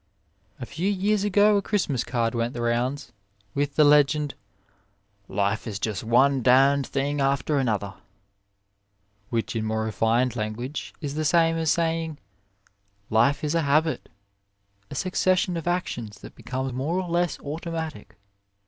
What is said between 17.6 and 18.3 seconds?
matic.